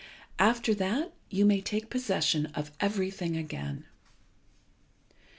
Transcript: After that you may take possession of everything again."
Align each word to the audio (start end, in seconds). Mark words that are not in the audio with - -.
After 0.39 0.73
that 0.73 1.13
you 1.29 1.45
may 1.45 1.61
take 1.61 1.91
possession 1.91 2.47
of 2.55 2.71
everything 2.79 3.37
again." 3.37 3.85